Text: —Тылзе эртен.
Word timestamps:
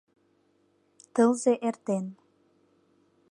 —Тылзе 1.13 1.53
эртен. 1.67 2.05